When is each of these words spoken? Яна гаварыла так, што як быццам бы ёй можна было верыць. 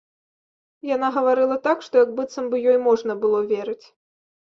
Яна 0.95 1.09
гаварыла 1.17 1.57
так, 1.67 1.83
што 1.87 1.93
як 2.03 2.09
быццам 2.21 2.45
бы 2.53 2.57
ёй 2.71 2.77
можна 2.87 3.17
было 3.27 3.43
верыць. 3.53 3.85